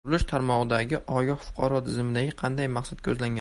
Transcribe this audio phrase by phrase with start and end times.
[0.07, 3.29] Qurilish tarmog‘idagi “Ogoh fuqaro” tizimidan qanday maqsad ko‘zlangan?